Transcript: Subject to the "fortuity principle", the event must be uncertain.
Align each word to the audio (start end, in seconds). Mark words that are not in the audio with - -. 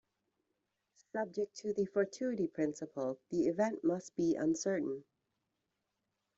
Subject 1.11 1.55
to 1.57 1.73
the 1.75 1.85
"fortuity 1.85 2.47
principle", 2.47 3.19
the 3.29 3.45
event 3.47 3.83
must 3.83 4.15
be 4.15 4.35
uncertain. 4.35 5.03